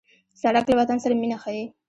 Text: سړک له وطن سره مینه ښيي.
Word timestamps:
سړک 0.41 0.65
له 0.69 0.75
وطن 0.79 0.97
سره 1.03 1.13
مینه 1.21 1.37
ښيي. 1.43 1.65